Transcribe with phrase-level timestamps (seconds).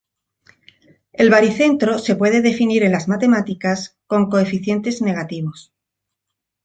[1.13, 5.75] El baricentro se puede definir en las matemáticas con coeficientes negativos.